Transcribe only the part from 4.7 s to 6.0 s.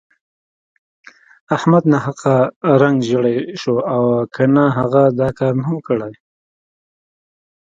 هغه دا کار نه وو